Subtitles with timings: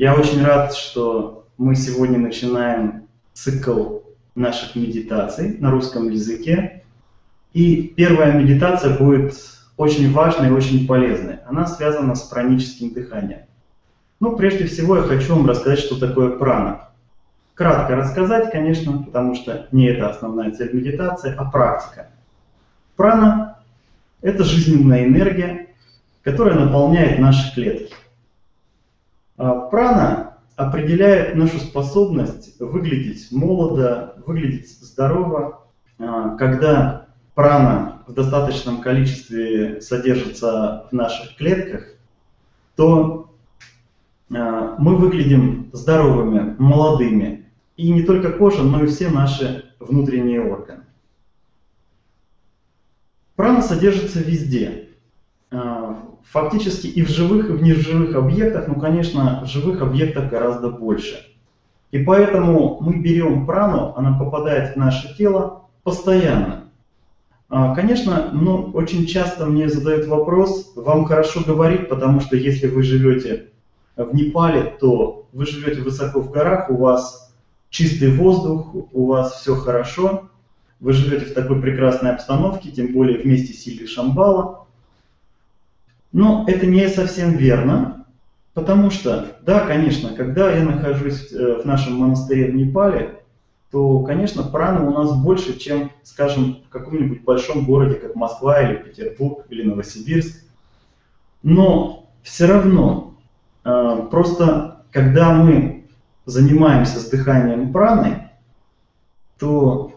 [0.00, 3.98] Я очень рад, что мы сегодня начинаем цикл
[4.34, 6.84] наших медитаций на русском языке.
[7.52, 9.34] И первая медитация будет
[9.76, 11.40] очень важной и очень полезной.
[11.46, 13.40] Она связана с праническим дыханием.
[14.20, 16.88] Ну, прежде всего, я хочу вам рассказать, что такое прана.
[17.52, 22.08] Кратко рассказать, конечно, потому что не это основная цель медитации, а практика.
[22.96, 23.58] Прана–
[24.22, 25.66] это жизненная энергия,
[26.22, 27.92] которая наполняет наши клетки.
[29.40, 35.62] А прана определяет нашу способность выглядеть молодо, выглядеть здорово.
[35.98, 41.86] А, когда прана в достаточном количестве содержится в наших клетках,
[42.76, 43.32] то
[44.30, 47.46] а, мы выглядим здоровыми, молодыми.
[47.78, 50.82] И не только кожа, но и все наши внутренние органы.
[53.36, 54.89] Прана содержится везде.
[55.52, 60.70] А, фактически и в живых, и в неживых объектах, ну, конечно, в живых объектах гораздо
[60.70, 61.26] больше.
[61.90, 66.70] И поэтому мы берем прану, она попадает в наше тело постоянно.
[67.48, 72.84] А, конечно, ну, очень часто мне задают вопрос, вам хорошо говорить, потому что если вы
[72.84, 73.48] живете
[73.96, 77.34] в Непале, то вы живете высоко в горах, у вас
[77.70, 80.28] чистый воздух, у вас все хорошо,
[80.78, 84.66] вы живете в такой прекрасной обстановке, тем более вместе с Ильей Шамбала.
[86.12, 88.06] Но это не совсем верно,
[88.54, 93.20] потому что, да, конечно, когда я нахожусь э, в нашем монастыре в Непале,
[93.70, 98.76] то, конечно, праны у нас больше, чем, скажем, в каком-нибудь большом городе, как Москва или
[98.76, 100.44] Петербург или Новосибирск.
[101.44, 103.14] Но все равно,
[103.64, 105.86] э, просто когда мы
[106.26, 108.30] занимаемся с дыханием праной,
[109.38, 109.92] то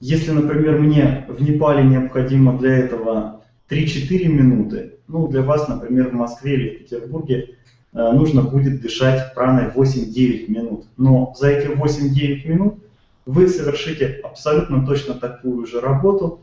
[0.00, 3.39] если, например, мне в Непале необходимо для этого
[3.70, 7.56] 3-4 минуты, ну, для вас, например, в Москве или в Петербурге
[7.92, 10.84] э, нужно будет дышать праной 8-9 минут.
[10.96, 12.84] Но за эти 8-9 минут
[13.26, 16.40] вы совершите абсолютно точно такую же работу,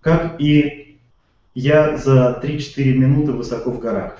[0.00, 0.98] как и
[1.54, 4.18] я за 3-4 минуты высоко в горах.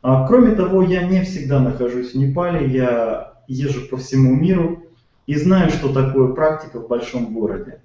[0.00, 4.84] А, кроме того, я не всегда нахожусь в Непале, я езжу по всему миру
[5.26, 7.80] и знаю, что такое практика в большом городе.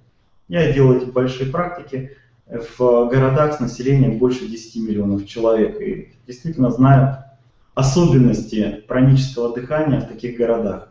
[0.47, 2.11] Я делаю эти большие практики
[2.47, 5.79] в городах с населением больше 10 миллионов человек.
[5.81, 7.23] И действительно знаю
[7.73, 10.89] особенности пранического дыхания в таких городах.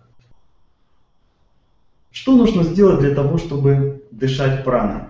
[2.11, 5.05] Что нужно сделать для того, чтобы дышать праной?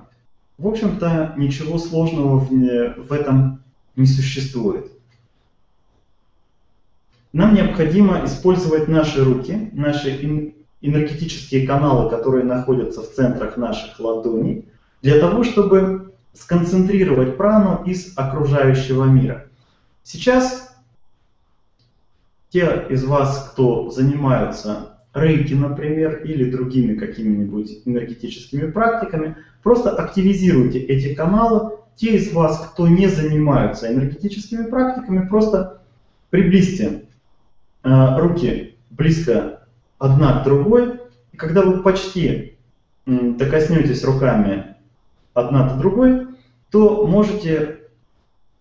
[0.58, 3.62] В общем-то, ничего сложного в, в этом
[3.96, 4.92] не существует.
[7.32, 14.68] Нам необходимо использовать наши руки, наши энергетические каналы, которые находятся в центрах наших ладоней,
[15.00, 19.46] для того, чтобы сконцентрировать прану из окружающего мира.
[20.02, 20.74] Сейчас
[22.50, 31.14] те из вас, кто занимаются рейки, например, или другими какими-нибудь энергетическими практиками, просто активизируйте эти
[31.14, 31.78] каналы.
[31.96, 35.82] Те из вас, кто не занимаются энергетическими практиками, просто
[36.30, 37.04] приблизьте
[37.84, 39.60] э, руки близко
[39.98, 41.00] одна к другой.
[41.32, 42.56] И когда вы почти
[43.06, 44.71] докоснетесь руками
[45.34, 46.26] одна до другой,
[46.70, 47.80] то можете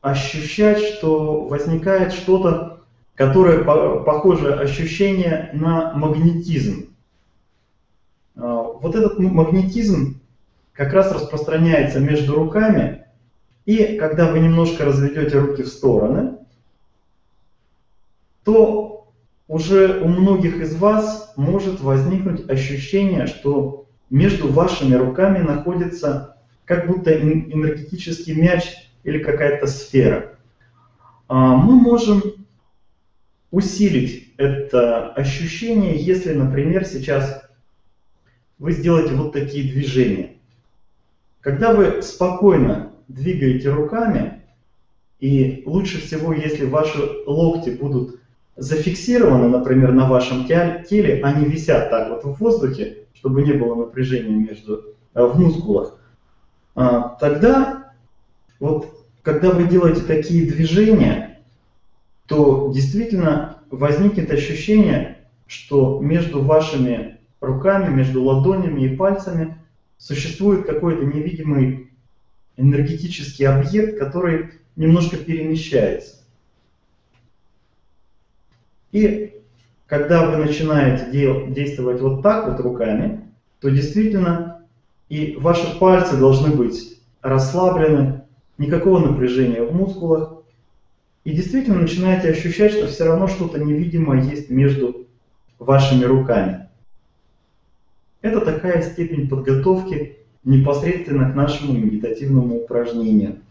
[0.02, 2.82] ощущать, что возникает что-то,
[3.16, 3.64] которое
[4.04, 6.90] похоже ощущение на магнетизм.
[8.36, 10.20] А, вот этот магнетизм
[10.74, 13.06] как раз распространяется между руками,
[13.66, 16.38] и когда вы немножко разведете руки в стороны,
[18.44, 19.08] то
[19.48, 27.14] уже у многих из вас может возникнуть ощущение, что между вашими руками находится как будто
[27.14, 28.74] энергетический мяч
[29.04, 30.38] или какая-то сфера.
[31.28, 32.22] А, мы можем
[33.52, 37.44] усилить это ощущение, если, например, сейчас
[38.60, 40.38] вы сделаете вот такие движения.
[41.42, 44.44] Когда вы спокойно двигаете руками,
[45.20, 48.20] и лучше всего, если ваши локти будут
[48.56, 54.36] зафиксированы, например, на вашем теле, они висят так вот в воздухе, чтобы не было напряжения
[54.36, 56.01] между, э, в мускулах,
[56.74, 57.94] тогда
[58.60, 61.44] вот когда вы делаете такие движения,
[62.26, 69.58] то действительно возникнет ощущение, что между вашими руками, между ладонями и пальцами
[69.98, 71.90] существует какой-то невидимый
[72.58, 76.24] энергетический объект, который немножко перемещается.
[78.92, 79.36] И
[79.88, 81.12] когда вы начинаете
[81.52, 84.61] действовать вот так вот руками, то действительно
[85.12, 88.24] и ваши пальцы должны быть расслаблены,
[88.58, 90.36] никакого напряжения в мускулах.
[91.26, 95.08] И действительно начинаете ощущать, что все равно что-то невидимое есть между
[95.60, 96.70] вашими руками.
[98.22, 103.42] Это такая степень подготовки непосредственно к нашему медитативному упражнению.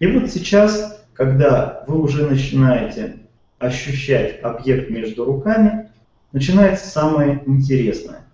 [0.00, 3.20] И вот сейчас, когда вы уже начинаете
[3.58, 5.88] ощущать объект между руками,
[6.32, 8.25] начинается самое интересное.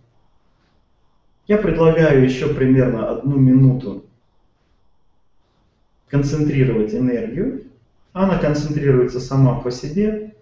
[1.49, 4.05] Я предлагаю еще примерно одну минуту
[6.09, 7.65] концентрировать энергию.
[8.13, 10.35] Она концентрируется сама по себе.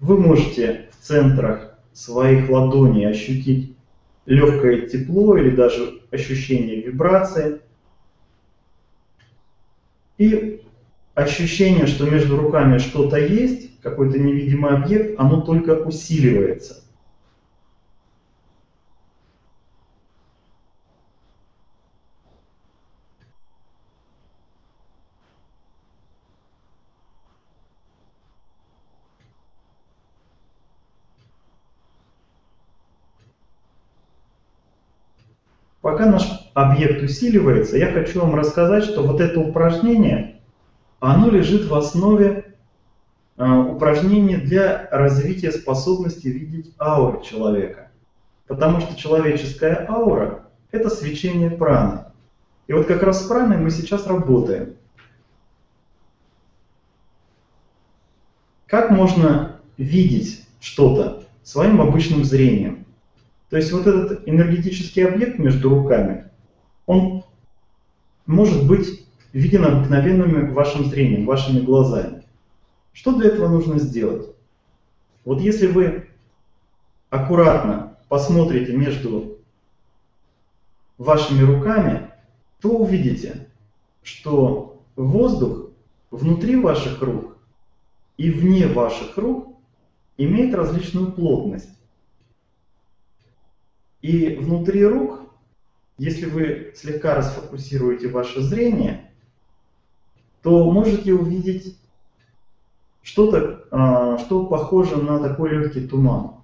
[0.00, 3.76] Вы можете в центрах своих ладоней ощутить
[4.26, 7.60] легкое тепло или даже ощущение вибрации.
[10.18, 10.62] И
[11.14, 16.81] ощущение, что между руками что-то есть, какой-то невидимый объект, оно только усиливается.
[35.82, 36.22] Пока наш
[36.54, 40.40] объект усиливается, я хочу вам рассказать, что вот это упражнение,
[41.00, 42.54] оно лежит в основе
[43.36, 47.90] э, упражнения для развития способности видеть ауру человека.
[48.46, 52.04] Потому что человеческая аура– это свечение праны.
[52.68, 54.76] И вот как раз с праной мы сейчас работаем.
[58.66, 62.86] Как можно видеть что-то своим обычным зрением?
[63.52, 66.30] То есть вот этот энергетический объект между руками,
[66.86, 67.22] он
[68.24, 72.24] может быть виден обыкновенным вашим зрением, вашими глазами.
[72.94, 74.34] Что для этого нужно сделать?
[75.26, 76.08] Вот если вы
[77.10, 79.36] аккуратно посмотрите между
[80.96, 82.10] вашими руками,
[82.58, 83.48] то увидите,
[84.02, 85.72] что воздух
[86.10, 87.36] внутри ваших рук
[88.16, 89.54] и вне ваших рук
[90.16, 91.68] имеет различную плотность.
[94.02, 95.20] И внутри рук,
[95.96, 99.12] если вы слегка расфокусируете ваше зрение,
[100.42, 101.78] то можете увидеть
[103.00, 106.42] что-то, а, что похоже на такой легкий туман,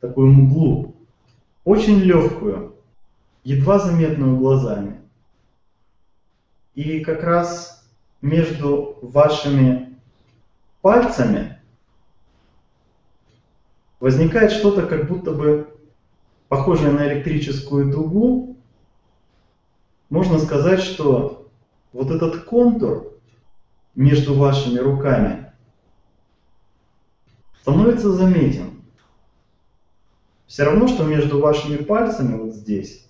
[0.00, 0.96] такую мглу,
[1.64, 2.74] очень легкую,
[3.44, 5.00] едва заметную глазами.
[6.74, 7.88] И как раз
[8.20, 9.96] между вашими
[10.80, 11.60] пальцами
[14.00, 15.69] возникает что-то, как будто бы
[16.50, 18.56] похожая на электрическую дугу,
[20.10, 21.48] можно сказать, что
[21.92, 23.14] вот этот контур
[23.94, 25.52] между вашими руками
[27.60, 28.82] становится заметен.
[30.48, 33.06] Все равно, что между вашими пальцами вот здесь,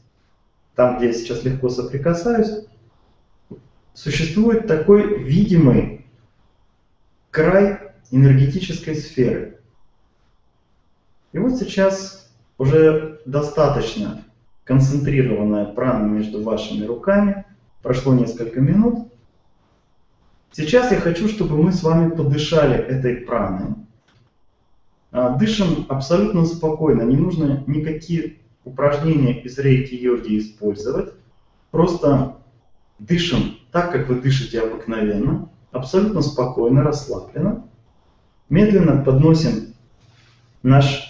[0.74, 2.66] там, где я сейчас легко соприкасаюсь,
[3.94, 6.04] существует такой видимый
[7.30, 9.60] край энергетической сферы.
[11.32, 14.24] И вот сейчас уже достаточно
[14.64, 17.44] концентрированная прана между вашими руками.
[17.82, 19.08] Прошло несколько минут.
[20.52, 23.74] Сейчас я хочу, чтобы мы с вами подышали этой праной.
[25.12, 31.14] А, дышим абсолютно спокойно, не нужно никакие упражнения из рейки-йоги использовать.
[31.70, 32.36] Просто
[32.98, 37.66] дышим так, как вы дышите обыкновенно, абсолютно спокойно, расслабленно.
[38.48, 39.74] Медленно подносим
[40.62, 41.09] наш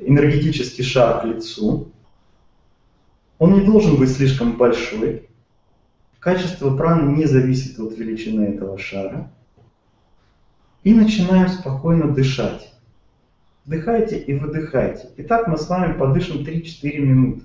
[0.00, 1.92] энергетический шар к лицу.
[3.38, 5.28] Он не должен быть слишком большой.
[6.18, 9.30] Качество праны не зависит от величины этого шара.
[10.82, 12.72] И начинаем спокойно дышать.
[13.64, 15.10] Вдыхайте и выдыхайте.
[15.18, 17.44] Итак, мы с вами подышим 3-4 минуты.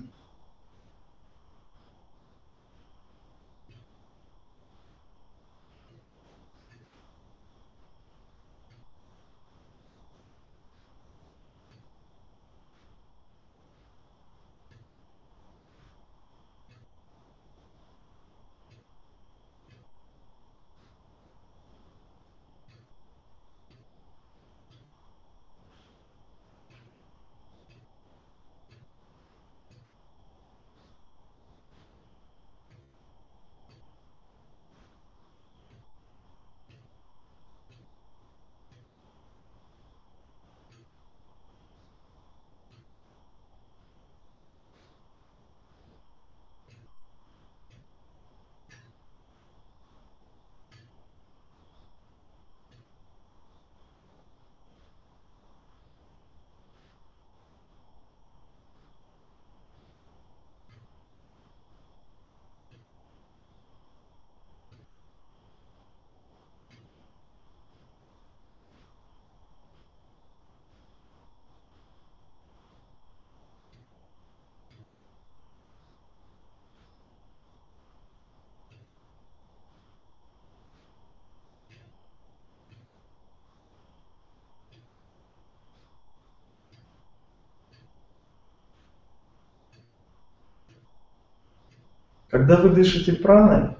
[92.34, 93.76] Когда вы дышите праной,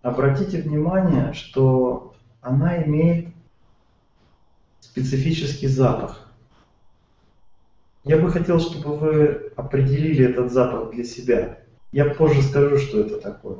[0.00, 3.28] обратите внимание, что она имеет
[4.80, 6.32] специфический запах.
[8.02, 11.58] Я бы хотел, чтобы вы определили этот запах для себя.
[11.92, 13.58] Я позже скажу, что это такое.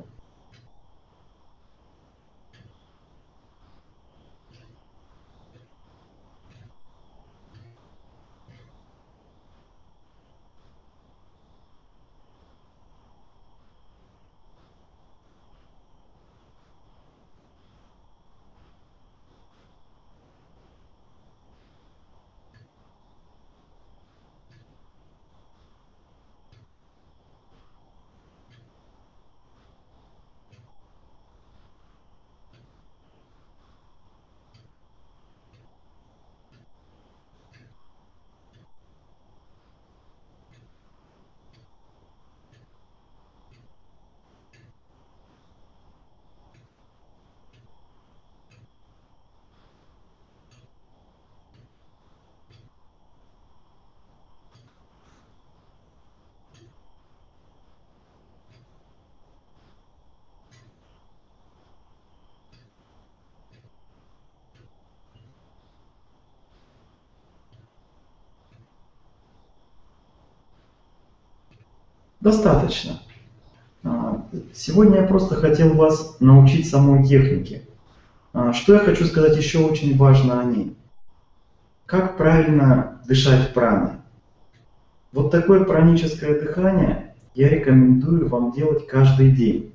[72.20, 73.00] Достаточно.
[73.84, 77.66] А, сегодня я просто хотел вас научить самой технике.
[78.32, 80.76] А, что я хочу сказать еще очень важно о ней.
[81.84, 83.92] Как правильно дышать праной.
[85.12, 89.74] Вот такое праническое дыхание я рекомендую вам делать каждый день.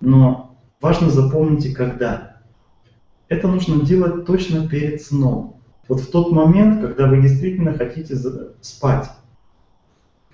[0.00, 2.42] Но важно запомните, когда.
[3.28, 5.60] Это нужно делать точно перед сном.
[5.88, 8.16] Вот в тот момент, когда вы действительно хотите
[8.60, 9.10] спать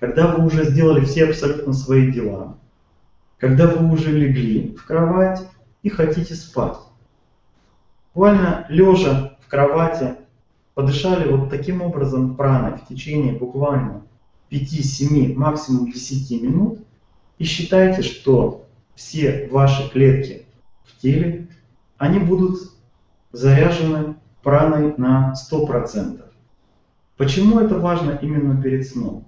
[0.03, 2.57] когда вы уже сделали все абсолютно свои дела,
[3.37, 5.47] когда вы уже легли в кровать
[5.81, 6.75] и хотите спать.
[8.13, 10.15] Буквально лежа в кровати,
[10.73, 14.01] подышали вот таким образом праной в течение буквально
[14.51, 16.79] 5-7, максимум 10 минут
[17.37, 20.45] и считайте, что все ваши клетки
[20.83, 21.47] в теле,
[21.97, 22.59] они будут
[23.31, 26.21] заряжены праной на 100%.
[27.15, 29.27] Почему это важно именно перед сном?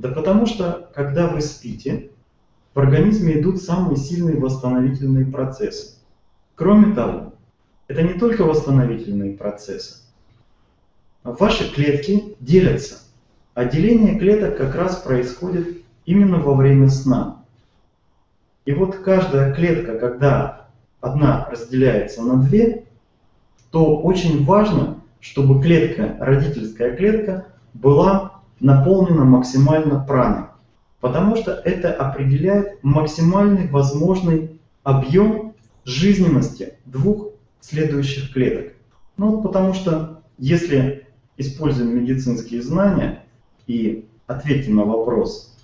[0.00, 2.08] Да потому что, когда вы спите,
[2.74, 5.98] в организме идут самые сильные восстановительные процессы.
[6.54, 7.34] Кроме того,
[7.86, 9.98] это не только восстановительные процессы.
[11.22, 13.00] Ваши клетки делятся.
[13.52, 17.44] А деление клеток как раз происходит именно во время сна.
[18.64, 20.68] И вот каждая клетка, когда
[21.02, 22.86] одна разделяется на две,
[23.70, 30.44] то очень важно, чтобы клетка, родительская клетка, была наполнена максимально праной,
[31.00, 37.28] потому что это определяет максимальный возможный объем жизненности двух
[37.60, 38.74] следующих клеток.
[39.16, 43.24] Ну, потому что если используем медицинские знания
[43.66, 45.56] и ответим на вопрос,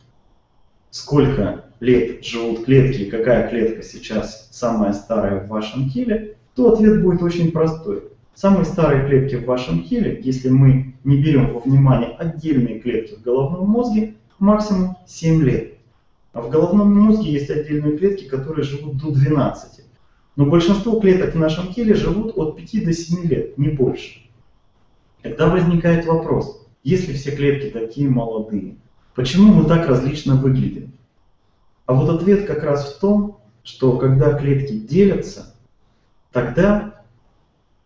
[0.90, 7.02] сколько лет живут клетки и какая клетка сейчас самая старая в вашем теле, то ответ
[7.02, 8.04] будет очень простой.
[8.36, 13.22] Самые старые клетки в вашем теле, если мы не берем во внимание отдельные клетки в
[13.22, 15.78] головном мозге, максимум 7 лет.
[16.34, 19.86] А в головном мозге есть отдельные клетки, которые живут до 12.
[20.36, 24.20] Но большинство клеток в нашем теле живут от 5 до 7 лет, не больше.
[25.22, 28.76] Тогда возникает вопрос, если все клетки такие молодые,
[29.14, 30.92] почему мы так различно выглядим?
[31.86, 35.54] А вот ответ как раз в том, что когда клетки делятся,
[36.32, 36.95] тогда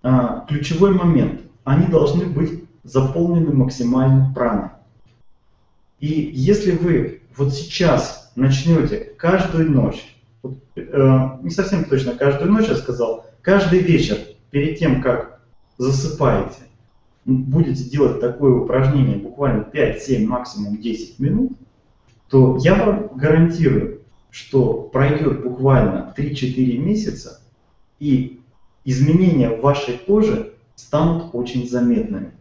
[0.02, 1.42] а, ключевой момент.
[1.64, 4.70] Они должны быть заполнены максимально праной.
[5.98, 12.68] И если вы вот сейчас начнете каждую ночь, вот, э, не совсем точно каждую ночь
[12.68, 14.16] я сказал, каждый вечер
[14.50, 15.40] перед тем, как
[15.76, 16.62] засыпаете,
[17.26, 21.52] будете делать такое упражнение буквально 5-7, максимум 10 минут,
[22.30, 27.40] то я вам гарантирую, что пройдет буквально 3-4 месяца,
[27.98, 28.39] и
[28.84, 32.32] изменения в вашей коже станут очень заметными.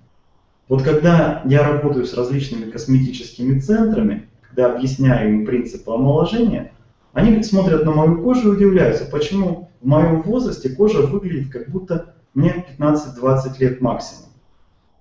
[0.67, 6.73] Вот когда я работаю с различными косметическими центрами, когда объясняю им принципы омоложения,
[7.13, 12.15] они смотрят на мою кожу и удивляются, почему в моем возрасте кожа выглядит как будто
[12.33, 14.29] мне 15-20 лет максимум.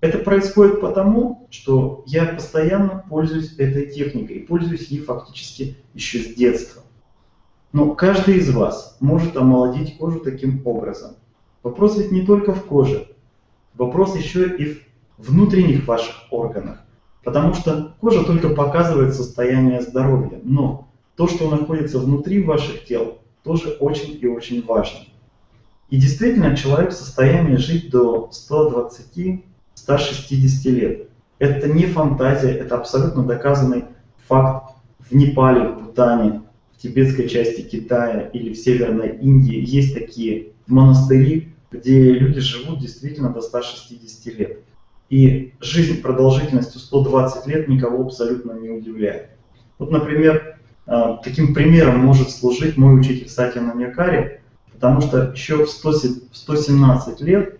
[0.01, 6.83] Это происходит потому, что я постоянно пользуюсь этой техникой, пользуюсь ей фактически еще с детства.
[7.73, 11.15] Но каждый из вас может омолодить кожу таким образом.
[11.63, 13.07] Вопрос ведь не только в коже.
[13.75, 14.65] Вопрос еще и
[15.17, 16.79] в внутренних ваших органах.
[17.23, 20.39] Потому что кожа только показывает состояние здоровья.
[20.43, 24.99] Но то, что находится внутри ваших тел, тоже очень и очень важно.
[25.89, 29.41] И действительно, человек в состоянии жить до 120-160
[30.69, 31.09] лет.
[31.39, 33.85] Это не фантазия, это абсолютно доказанный
[34.27, 39.63] факт в Непале, в Бутане, в тибетской части Китая или в Северной Индии.
[39.65, 44.59] Есть такие монастыри, где люди живут действительно до 160 лет.
[45.09, 49.29] И жизнь продолжительностью 120 лет никого абсолютно не удивляет.
[49.77, 55.69] Вот, например, а, таким примером может служить мой учитель Сатья Намякари, потому что еще в
[55.69, 57.59] 117 лет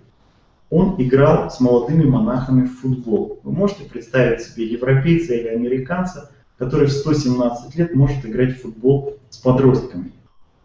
[0.70, 3.40] он играл с молодыми монахами в футбол.
[3.44, 9.18] Вы можете представить себе европейца или американца, который в 117 лет может играть в футбол
[9.30, 10.12] с подростками.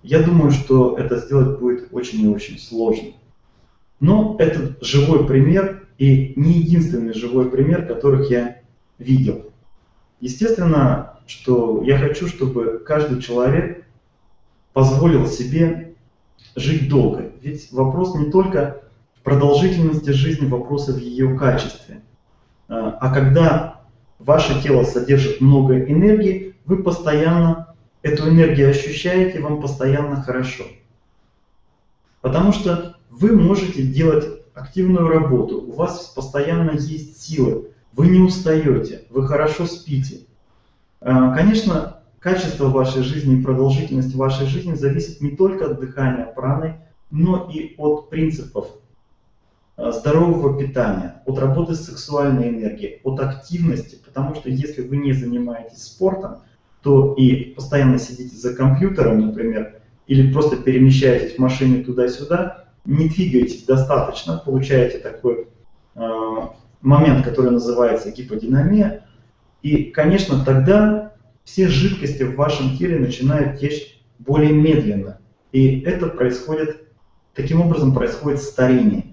[0.04, 3.12] Я думаю, что это сделать будет очень и очень сложно.
[4.00, 8.58] Но это живой пример и не единственный живой пример, которых я
[8.99, 9.50] видел.
[10.20, 13.87] Естественно, что я хочу, чтобы каждый человек
[14.75, 15.94] позволил себе
[16.54, 17.32] жить долго.
[17.40, 18.82] Ведь вопрос не только
[19.14, 22.02] в продолжительности жизни, вопрос в ее качестве.
[22.68, 23.80] А, а когда
[24.18, 27.74] ваше тело содержит много энергии, вы постоянно
[28.04, 30.64] эту энергию ощущаете, вам постоянно хорошо.
[32.20, 39.02] Потому что вы можете делать активную работу, у вас постоянно есть силы, вы не устаете,
[39.11, 40.20] вы хорошо спите,
[41.04, 46.80] Э, конечно, качество вашей жизни и продолжительность вашей жизни зависит не только от дыхания праны,
[47.11, 48.68] но и от принципов
[49.76, 55.12] э, здорового питания, от работы с сексуальной энергией, от активности, потому что если вы не
[55.12, 56.40] занимаетесь спортом,
[56.84, 63.64] то и постоянно сидите за компьютером, например, или просто перемещаетесь в машине туда-сюда, не двигаетесь
[63.64, 65.49] достаточно, получаете такой
[65.94, 66.00] э,
[66.82, 69.06] момент, который называется гиподинамия,
[69.62, 75.20] и, конечно, тогда все жидкости в вашем теле начинают течь более медленно.
[75.52, 76.86] И это происходит,
[77.34, 79.06] таким образом происходит старение.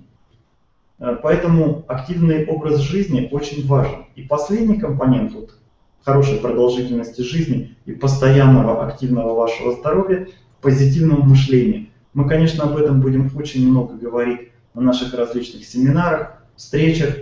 [0.99, 4.07] Э, поэтому активный образ жизни очень важен.
[4.15, 5.55] И последний компонент вот,
[6.03, 10.27] хорошей продолжительности жизни и постоянного активного вашего здоровья–
[10.61, 11.91] позитивном мышлении.
[12.13, 17.15] Мы, конечно, об этом будем очень много говорить на наших различных семинарах, встречах.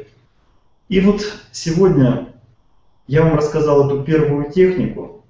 [0.89, 2.33] И вот сегодня
[3.07, 5.23] я вам рассказал эту первую технику.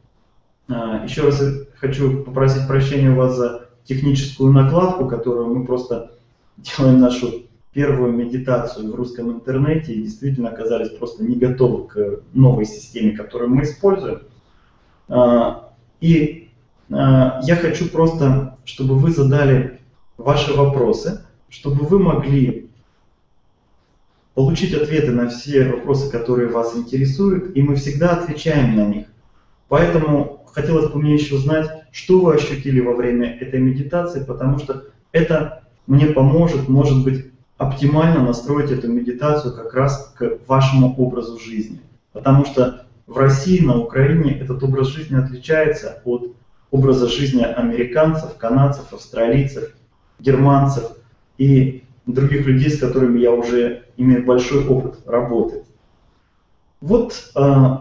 [0.68, 1.42] А, еще раз
[1.76, 6.12] хочу попросить прощения у вас за техническую накладку, которую мы просто
[6.58, 12.66] делаем нашу первую медитацию в русском интернете и действительно оказались просто не готовы к новой
[12.66, 14.22] системе, которую мы используем.
[15.08, 16.50] А, и
[16.92, 19.82] а, я хочу просто, чтобы вы задали
[20.18, 22.70] ваши вопросы, чтобы вы могли
[24.34, 29.08] получить ответы на все вопросы, которые вас интересуют, и мы всегда отвечаем на них.
[29.68, 34.86] Поэтому хотелось бы мне еще узнать, что вы ощутили во время этой медитации, потому что
[35.12, 41.82] это мне поможет, может быть, оптимально настроить эту медитацию как раз к вашему образу жизни.
[42.14, 46.34] Потому что в России, на Украине этот образ жизни отличается от
[46.72, 49.76] образа жизни американцев, канадцев, австралийцев,
[50.20, 50.86] германцев.
[51.38, 55.66] И других людей, с которыми я уже имею большой опыт работы.
[56.80, 57.78] Вот э,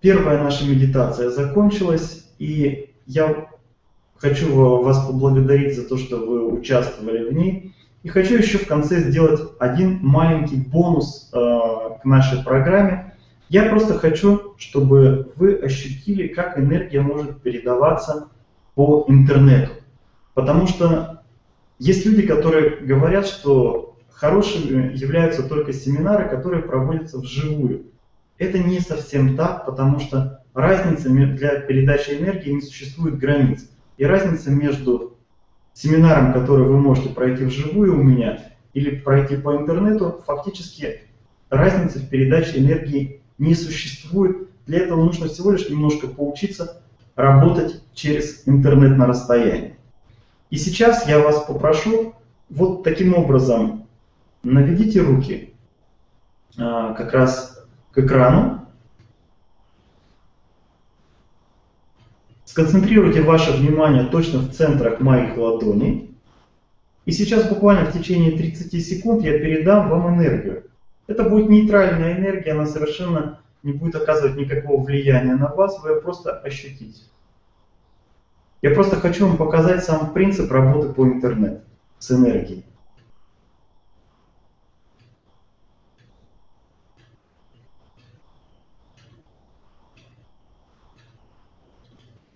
[0.00, 3.48] первая наша медитация закончилась, и я
[4.22, 7.74] хочу вас поблагодарить за то, что вы участвовали в ней.
[8.04, 13.14] И хочу еще в конце сделать один маленький бонус э, к нашей программе.
[13.48, 18.28] Я просто хочу, чтобы вы ощутили, как энергия может передаваться
[18.76, 19.72] по интернету.
[20.34, 21.22] Потому что
[21.80, 27.86] есть люди, которые говорят, что хорошими являются только семинары, которые проводятся вживую.
[28.38, 33.68] Это не совсем так, потому что разница для передачи энергии не существует границ.
[33.96, 35.16] И разница между
[35.74, 41.02] семинаром, который вы можете пройти вживую у меня, или пройти по интернету, фактически
[41.50, 44.48] разницы в передаче энергии не существует.
[44.66, 46.82] Для этого нужно всего лишь немножко поучиться
[47.16, 49.76] работать через интернет на расстоянии.
[50.50, 52.14] И сейчас я вас попрошу
[52.48, 53.86] вот таким образом
[54.42, 55.54] наведите руки
[56.58, 58.61] а, как раз к экрану.
[62.52, 66.14] Сконцентрируйте ваше внимание точно в центрах моих ладоней.
[67.06, 70.64] И сейчас буквально в течение 30 секунд я передам вам энергию.
[71.06, 76.00] Это будет нейтральная энергия, она совершенно не будет оказывать никакого влияния на вас, вы ее
[76.02, 77.00] просто ощутите.
[78.60, 81.62] Я просто хочу вам показать сам принцип работы по интернету
[82.00, 82.66] с энергией.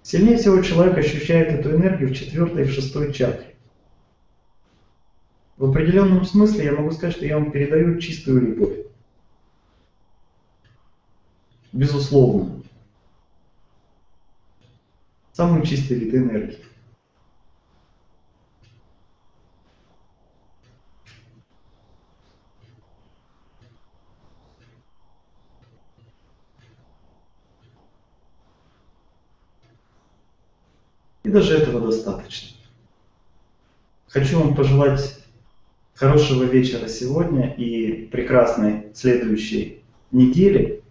[0.07, 3.57] Сильнее всего человек ощущает эту энергию в четвертой и в шестой чакре.
[5.57, 8.87] В определенном смысле я могу сказать, что я вам передаю чистую любовь.
[11.73, 12.63] Безусловно.
[15.33, 16.66] Самый чистый вид энергии.
[31.27, 32.57] И даже этого достаточно.
[34.07, 35.19] Хочу вам пожелать
[35.93, 40.85] хорошего вечера сегодня и прекрасной следующей недели.